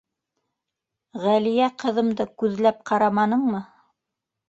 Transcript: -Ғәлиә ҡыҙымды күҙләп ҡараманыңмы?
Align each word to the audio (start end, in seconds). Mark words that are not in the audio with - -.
-Ғәлиә 1.19 1.69
ҡыҙымды 1.85 2.29
күҙләп 2.43 2.83
ҡараманыңмы? 2.93 3.65